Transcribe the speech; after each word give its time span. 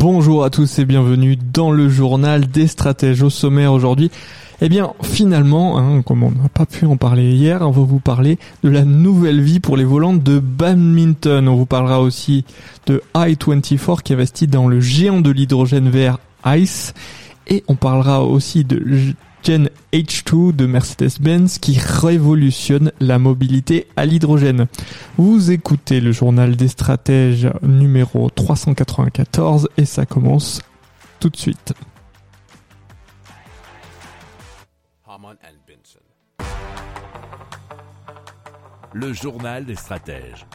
Bonjour 0.00 0.44
à 0.44 0.50
tous 0.50 0.78
et 0.78 0.84
bienvenue 0.84 1.34
dans 1.34 1.72
le 1.72 1.88
journal 1.88 2.46
des 2.46 2.68
stratèges 2.68 3.20
au 3.24 3.30
sommaire 3.30 3.72
aujourd'hui. 3.72 4.12
Eh 4.60 4.68
bien, 4.68 4.92
finalement, 5.02 5.76
hein, 5.76 6.02
comme 6.02 6.22
on 6.22 6.30
n'a 6.30 6.48
pas 6.48 6.66
pu 6.66 6.86
en 6.86 6.96
parler 6.96 7.32
hier, 7.32 7.62
on 7.62 7.72
va 7.72 7.82
vous 7.82 7.98
parler 7.98 8.38
de 8.62 8.68
la 8.68 8.84
nouvelle 8.84 9.40
vie 9.40 9.58
pour 9.58 9.76
les 9.76 9.82
volants 9.82 10.14
de 10.14 10.38
badminton. 10.38 11.48
On 11.48 11.56
vous 11.56 11.66
parlera 11.66 12.00
aussi 12.00 12.44
de 12.86 13.02
i24 13.16 14.02
qui 14.02 14.12
investit 14.12 14.46
dans 14.46 14.68
le 14.68 14.78
géant 14.78 15.20
de 15.20 15.32
l'hydrogène 15.32 15.90
vert 15.90 16.18
ICE. 16.46 16.94
Et 17.48 17.64
on 17.66 17.74
parlera 17.74 18.22
aussi 18.22 18.62
de 18.62 18.80
Gen 19.42 19.70
H2 19.92 20.54
de 20.54 20.66
Mercedes-Benz 20.66 21.58
qui 21.58 21.78
révolutionne 21.78 22.92
la 23.00 23.18
mobilité 23.18 23.86
à 23.96 24.04
l'hydrogène. 24.04 24.66
Vous 25.16 25.50
écoutez 25.50 26.00
le 26.00 26.12
journal 26.12 26.56
des 26.56 26.68
stratèges 26.68 27.48
numéro 27.62 28.30
394 28.30 29.68
et 29.76 29.84
ça 29.84 30.06
commence 30.06 30.60
tout 31.20 31.30
de 31.30 31.36
suite. 31.36 31.72
Le 38.92 39.12
journal 39.12 39.64
des 39.64 39.74
stratèges. 39.74 40.46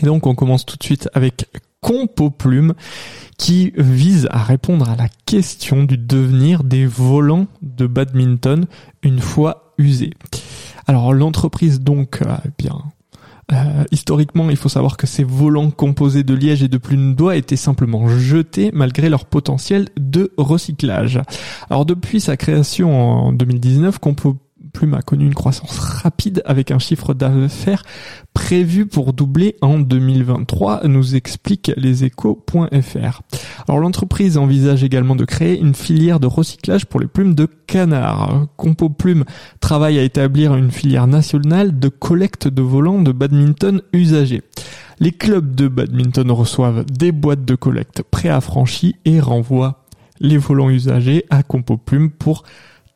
Et 0.00 0.06
donc 0.06 0.26
on 0.26 0.34
commence 0.34 0.64
tout 0.64 0.76
de 0.76 0.84
suite 0.84 1.08
avec 1.14 1.48
Compo 1.80 2.30
Plume 2.30 2.74
qui 3.38 3.72
vise 3.76 4.28
à 4.30 4.42
répondre 4.42 4.90
à 4.90 4.96
la 4.96 5.08
question 5.24 5.84
du 5.84 5.96
devenir 5.96 6.64
des 6.64 6.84
volants 6.84 7.46
de 7.62 7.86
badminton 7.86 8.66
une 9.02 9.20
fois 9.20 9.72
usés. 9.78 10.12
Alors 10.86 11.14
l'entreprise 11.14 11.80
donc 11.80 12.20
euh, 12.20 12.36
eh 12.44 12.50
bien 12.58 12.82
euh, 13.50 13.84
historiquement, 13.90 14.50
il 14.50 14.56
faut 14.56 14.68
savoir 14.68 14.98
que 14.98 15.06
ces 15.06 15.24
volants 15.24 15.70
composés 15.70 16.22
de 16.22 16.34
liège 16.34 16.62
et 16.62 16.68
de 16.68 16.76
plumes 16.76 17.14
d'oie 17.14 17.36
étaient 17.36 17.56
simplement 17.56 18.06
jetés 18.06 18.70
malgré 18.74 19.08
leur 19.08 19.24
potentiel 19.24 19.88
de 19.96 20.32
recyclage. 20.36 21.22
Alors 21.70 21.86
depuis 21.86 22.20
sa 22.20 22.36
création 22.36 23.28
en 23.28 23.32
2019, 23.32 23.98
Compo 24.00 24.36
Plume 24.68 24.94
a 24.94 25.02
connu 25.02 25.26
une 25.26 25.34
croissance 25.34 25.78
rapide 25.78 26.42
avec 26.44 26.70
un 26.70 26.78
chiffre 26.78 27.14
d'affaires 27.14 27.82
prévu 28.34 28.86
pour 28.86 29.12
doubler 29.12 29.56
en 29.62 29.78
2023, 29.78 30.86
nous 30.86 31.16
explique 31.16 31.72
leséchos.fr. 31.76 33.22
Alors 33.66 33.80
l'entreprise 33.80 34.38
envisage 34.38 34.84
également 34.84 35.16
de 35.16 35.24
créer 35.24 35.58
une 35.58 35.74
filière 35.74 36.20
de 36.20 36.26
recyclage 36.26 36.86
pour 36.86 37.00
les 37.00 37.08
plumes 37.08 37.34
de 37.34 37.46
canard. 37.66 38.46
Compo 38.56 38.88
Plume 38.88 39.24
travaille 39.60 39.98
à 39.98 40.02
établir 40.02 40.54
une 40.54 40.70
filière 40.70 41.06
nationale 41.06 41.78
de 41.78 41.88
collecte 41.88 42.48
de 42.48 42.62
volants 42.62 43.02
de 43.02 43.12
badminton 43.12 43.82
usagés. 43.92 44.42
Les 45.00 45.12
clubs 45.12 45.54
de 45.54 45.68
badminton 45.68 46.30
reçoivent 46.30 46.84
des 46.84 47.12
boîtes 47.12 47.44
de 47.44 47.54
collecte 47.54 48.02
préaffranchies 48.02 48.96
et 49.04 49.20
renvoient 49.20 49.84
les 50.20 50.38
volants 50.38 50.70
usagés 50.70 51.24
à 51.30 51.42
Compo 51.42 51.76
Plume 51.76 52.10
pour 52.10 52.44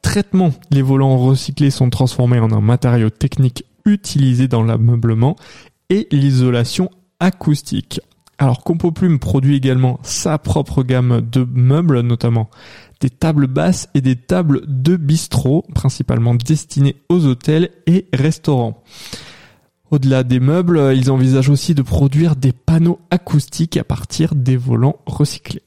traitement. 0.03 0.53
Les 0.71 0.83
volants 0.83 1.17
recyclés 1.17 1.71
sont 1.71 1.91
transformés 1.91 2.41
en 2.41 2.53
un 2.53 2.61
matériau 2.61 3.11
technique 3.11 3.65
utilisé 3.85 4.49
dans 4.49 4.63
l'ameublement 4.63 5.37
et 5.89 6.09
l'isolation 6.11 6.91
acoustique. 7.21 8.01
Alors 8.39 8.65
Compo 8.65 8.91
Plume 8.91 9.19
produit 9.19 9.57
également 9.57 10.01
sa 10.03 10.37
propre 10.39 10.83
gamme 10.83 11.21
de 11.21 11.47
meubles, 11.55 12.01
notamment 12.01 12.51
des 13.01 13.11
tables 13.11 13.47
basses 13.47 13.89
et 13.95 14.01
des 14.01 14.17
tables 14.17 14.63
de 14.67 14.97
bistrot, 14.97 15.65
principalement 15.75 16.35
destinées 16.35 16.97
aux 17.09 17.27
hôtels 17.27 17.71
et 17.87 18.09
restaurants. 18.13 18.83
Au-delà 19.91 20.25
des 20.25 20.41
meubles, 20.41 20.93
ils 20.97 21.11
envisagent 21.11 21.51
aussi 21.51 21.75
de 21.75 21.83
produire 21.83 22.35
des 22.35 22.53
panneaux 22.53 23.01
acoustiques 23.11 23.77
à 23.77 23.85
partir 23.85 24.35
des 24.35 24.57
volants 24.57 24.97
recyclés. 25.07 25.63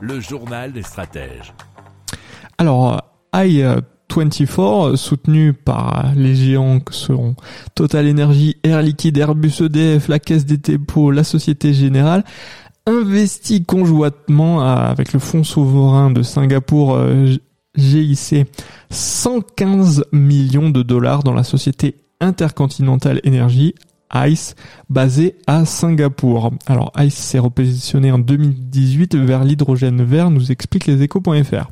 Le 0.00 0.20
journal 0.20 0.72
des 0.72 0.82
stratèges. 0.82 1.52
Alors, 2.56 3.02
i24, 3.32 4.96
soutenu 4.96 5.52
par 5.52 6.12
les 6.14 6.34
géants 6.34 6.80
que 6.80 6.94
seront 6.94 7.34
Total 7.74 8.08
Energy, 8.08 8.56
Air 8.62 8.82
Liquide, 8.82 9.18
Airbus 9.18 9.60
EDF, 9.60 10.08
la 10.08 10.18
Caisse 10.18 10.46
des 10.46 10.56
dépôts, 10.56 11.10
la 11.10 11.24
Société 11.24 11.74
Générale, 11.74 12.24
investit 12.86 13.64
conjointement 13.64 14.60
avec 14.60 15.12
le 15.12 15.18
Fonds 15.18 15.44
souverain 15.44 16.10
de 16.10 16.22
Singapour 16.22 16.94
euh, 16.94 17.34
GIC 17.76 18.46
115 18.90 20.04
millions 20.12 20.70
de 20.70 20.82
dollars 20.82 21.22
dans 21.22 21.34
la 21.34 21.44
société 21.44 21.96
Intercontinental 22.20 23.20
Energy 23.26 23.74
ICE 24.14 24.54
basé 24.88 25.36
à 25.46 25.64
Singapour. 25.64 26.52
Alors 26.66 26.92
ICE 26.98 27.14
s'est 27.14 27.38
repositionné 27.38 28.10
en 28.10 28.18
2018 28.18 29.16
vers 29.16 29.44
l'hydrogène 29.44 30.02
vert, 30.02 30.30
nous 30.30 30.50
explique 30.50 30.86
les 30.86 31.02
échos.fr. 31.02 31.70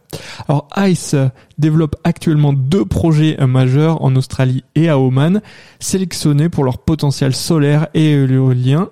Alors 0.49 0.69
ICE 0.77 1.17
développe 1.59 1.97
actuellement 2.05 2.53
deux 2.53 2.85
projets 2.85 3.37
majeurs 3.47 4.03
en 4.03 4.15
Australie 4.17 4.65
et 4.75 4.89
à 4.89 4.99
Oman, 4.99 5.41
sélectionnés 5.81 6.49
pour 6.49 6.65
leur 6.65 6.79
potentiel 6.79 7.35
solaire 7.35 7.89
et 7.95 8.13
éolien, 8.13 8.89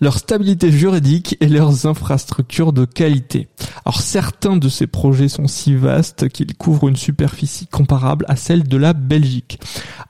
leur 0.00 0.18
stabilité 0.18 0.70
juridique 0.70 1.36
et 1.40 1.48
leurs 1.48 1.86
infrastructures 1.86 2.72
de 2.72 2.84
qualité. 2.84 3.48
Alors 3.84 4.00
certains 4.00 4.56
de 4.56 4.68
ces 4.68 4.86
projets 4.86 5.28
sont 5.28 5.46
si 5.46 5.74
vastes 5.74 6.28
qu'ils 6.28 6.54
couvrent 6.54 6.88
une 6.88 6.96
superficie 6.96 7.66
comparable 7.66 8.24
à 8.28 8.36
celle 8.36 8.64
de 8.64 8.76
la 8.76 8.92
Belgique. 8.92 9.60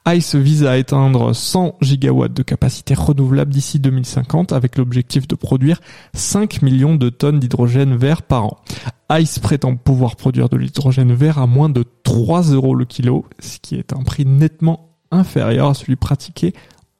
ICE 0.08 0.36
vise 0.36 0.64
à 0.64 0.78
éteindre 0.78 1.34
100 1.34 1.76
gigawatts 1.80 2.32
de 2.32 2.42
capacité 2.42 2.94
renouvelable 2.94 3.52
d'ici 3.52 3.80
2050 3.80 4.52
avec 4.52 4.78
l'objectif 4.78 5.26
de 5.26 5.34
produire 5.34 5.80
5 6.14 6.62
millions 6.62 6.94
de 6.94 7.08
tonnes 7.08 7.40
d'hydrogène 7.40 7.96
vert 7.96 8.22
par 8.22 8.44
an. 8.44 8.58
ICE 9.10 9.38
prétend 9.38 9.76
pouvoir 9.76 10.16
produire 10.16 10.48
de 10.48 10.56
l'hydrogène 10.56 11.12
vert 11.12 11.38
à 11.38 11.46
moins 11.46 11.68
de 11.68 11.84
3 12.02 12.42
euros 12.50 12.74
le 12.74 12.84
kilo, 12.84 13.24
ce 13.38 13.58
qui 13.58 13.76
est 13.76 13.92
un 13.92 14.02
prix 14.02 14.24
nettement 14.24 14.96
inférieur 15.12 15.68
à 15.68 15.74
celui 15.74 15.96
pratiqué 15.96 16.52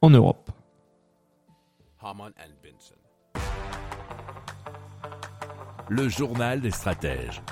en 0.03 0.11
Europe. 0.11 0.51
Le 5.89 6.09
journal 6.09 6.61
des 6.61 6.71
stratèges. 6.71 7.43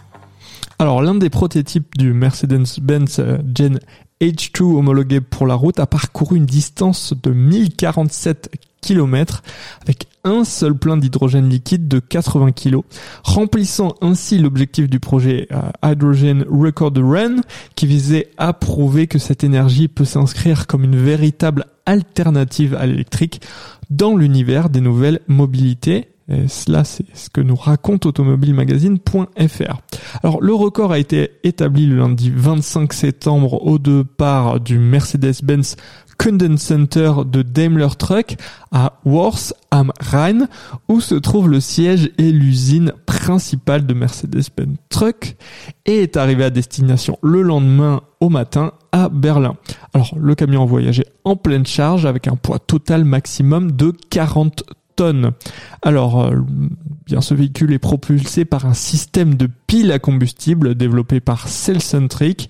Alors 0.79 1.03
l'un 1.03 1.15
des 1.15 1.31
prototypes 1.31 1.97
du 1.97 2.13
Mercedes-Benz 2.13 3.19
euh, 3.21 3.39
Gen 3.57 3.79
H2 4.21 4.63
homologué 4.63 5.21
pour 5.21 5.47
la 5.47 5.55
route 5.55 5.79
a 5.79 5.87
parcouru 5.87 6.37
une 6.37 6.47
distance 6.47 7.15
de 7.23 7.31
1047 7.31 8.51
km 8.85 9.43
avec 9.83 10.07
un 10.25 10.45
seul 10.45 10.75
plein 10.75 10.97
d'hydrogène 10.97 11.49
liquide 11.49 11.89
de 11.89 11.99
80 11.99 12.53
kg, 12.53 12.81
remplissant 13.23 13.95
ainsi 14.01 14.39
l'objectif 14.39 14.89
du 14.89 15.01
projet 15.01 15.49
euh, 15.53 15.61
Hydrogen 15.85 16.45
Record 16.49 16.93
Run 16.97 17.37
qui 17.77 17.87
visait 17.87 18.31
à 18.39 18.53
prouver 18.53 19.07
que 19.07 19.19
cette 19.19 19.45
énergie 19.45 19.89
peut 19.89 20.05
s'inscrire 20.05 20.67
comme 20.67 20.85
une 20.85 20.97
véritable 20.97 21.67
alternative 21.87 22.75
à 22.75 22.87
l'électrique 22.87 23.41
dans 23.91 24.17
l'univers 24.17 24.71
des 24.71 24.81
nouvelles 24.81 25.21
mobilités. 25.29 26.09
Et 26.27 26.49
cela, 26.49 26.85
c'est 26.85 27.05
ce 27.13 27.29
que 27.29 27.43
nous 27.43 27.55
raconte 27.55 28.07
automobilemagazine.fr. 28.07 29.83
Alors, 30.23 30.41
le 30.41 30.55
record 30.55 30.91
a 30.91 30.99
été 30.99 31.33
établi 31.45 31.85
le 31.85 31.97
lundi 31.97 32.33
25 32.35 32.95
septembre 32.95 33.63
au 33.67 33.79
départ 33.79 34.59
du 34.59 34.79
Mercedes-Benz 34.79 35.77
Center 36.57 37.13
de 37.27 37.43
Daimler 37.43 37.89
Truck 37.99 38.37
à 38.73 39.01
Worth 39.05 39.53
am 39.71 39.93
Rhein, 40.01 40.49
où 40.89 41.01
se 41.01 41.15
trouve 41.15 41.49
le 41.49 41.61
siège 41.61 42.11
et 42.19 42.33
l'usine 42.33 42.93
principale 43.07 43.87
de 43.87 43.95
Mercedes-Benz 43.95 44.77
Truck, 44.89 45.37
et 45.87 46.03
est 46.03 46.17
arrivé 46.17 46.45
à 46.45 46.51
destination 46.51 47.19
le 47.23 47.43
lendemain 47.43 48.03
au 48.21 48.29
matin 48.29 48.73
à 48.93 49.09
Berlin. 49.09 49.57
Alors, 49.93 50.15
le 50.19 50.35
camion 50.35 50.65
voyagé 50.65 51.05
en 51.25 51.37
pleine 51.37 51.67
charge 51.67 52.07
avec 52.07 52.29
un 52.29 52.37
poids 52.37 52.59
total 52.59 53.05
maximum 53.05 53.73
de 53.73 53.93
40 54.11 54.65
tonnes. 54.97 55.33
Alors, 55.83 56.23
euh, 56.23 56.37
bien, 57.07 57.21
ce 57.21 57.35
véhicule 57.35 57.73
est 57.73 57.79
propulsé 57.79 58.45
par 58.45 58.67
un 58.67 58.75
système 58.75 59.35
de 59.35 59.49
pile 59.67 59.93
à 59.93 59.99
combustible 59.99 60.75
développé 60.75 61.21
par 61.21 61.49
Cellcentric, 61.49 62.49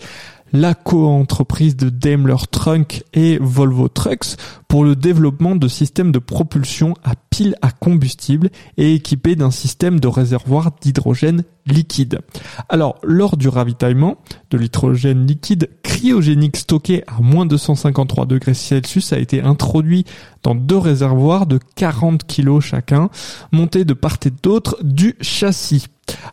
la 0.54 0.74
co-entreprise 0.74 1.76
de 1.76 1.88
Daimler 1.88 2.36
Truck 2.48 3.02
et 3.12 3.38
Volvo 3.40 3.88
Trucks 3.88 4.36
pour 4.68 4.84
le 4.84 4.94
développement 4.94 5.56
de 5.56 5.66
systèmes 5.66 6.12
de 6.12 6.20
propulsion 6.20 6.94
à 7.02 7.14
pile 7.28 7.56
à 7.60 7.72
combustible 7.72 8.50
et 8.76 8.94
équipés 8.94 9.34
d'un 9.34 9.50
système 9.50 9.98
de 9.98 10.06
réservoir 10.06 10.70
d'hydrogène 10.80 11.42
liquide. 11.66 12.20
Alors, 12.68 13.00
lors 13.02 13.36
du 13.36 13.48
ravitaillement 13.48 14.18
de 14.50 14.58
l'hydrogène 14.58 15.26
liquide 15.26 15.70
cryogénique 15.82 16.56
stocké 16.56 17.02
à 17.08 17.20
moins 17.20 17.46
253 17.46 18.26
degrés 18.26 18.54
Celsius 18.54 19.12
a 19.12 19.18
été 19.18 19.42
introduit 19.42 20.04
dans 20.44 20.54
deux 20.54 20.78
réservoirs 20.78 21.46
de 21.46 21.58
40 21.74 22.24
kg 22.28 22.60
chacun, 22.60 23.10
montés 23.50 23.84
de 23.84 23.94
part 23.94 24.18
et 24.24 24.30
d'autre 24.30 24.78
du 24.82 25.16
châssis. 25.20 25.88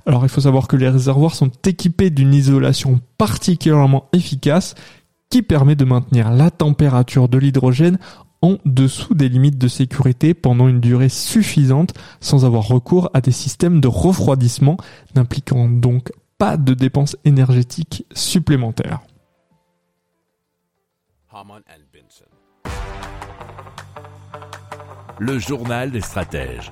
Alors 0.05 0.23
il 0.23 0.29
faut 0.29 0.41
savoir 0.41 0.67
que 0.67 0.75
les 0.75 0.89
réservoirs 0.89 1.35
sont 1.35 1.51
équipés 1.65 2.09
d'une 2.09 2.33
isolation 2.33 2.99
particulièrement 3.17 4.09
efficace 4.13 4.75
qui 5.29 5.41
permet 5.41 5.75
de 5.75 5.85
maintenir 5.85 6.31
la 6.31 6.51
température 6.51 7.29
de 7.29 7.37
l'hydrogène 7.37 7.97
en 8.41 8.57
dessous 8.65 9.13
des 9.13 9.29
limites 9.29 9.57
de 9.57 9.67
sécurité 9.67 10.33
pendant 10.33 10.67
une 10.67 10.79
durée 10.79 11.09
suffisante 11.09 11.93
sans 12.19 12.43
avoir 12.45 12.67
recours 12.67 13.09
à 13.13 13.21
des 13.21 13.31
systèmes 13.31 13.79
de 13.79 13.87
refroidissement 13.87 14.77
n'impliquant 15.15 15.69
donc 15.69 16.11
pas 16.37 16.57
de 16.57 16.73
dépenses 16.73 17.15
énergétiques 17.23 18.05
supplémentaires. 18.13 19.01
Le 25.19 25.37
journal 25.37 25.91
des 25.91 26.01
stratèges. 26.01 26.71